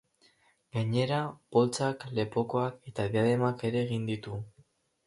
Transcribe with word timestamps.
Gainera, 0.77 1.19
poltsak, 1.57 2.07
lepokoak 2.21 2.81
eta 2.93 3.09
diademak 3.15 3.67
ere 3.71 3.87
egiten 3.89 4.15
ditu. 4.15 4.43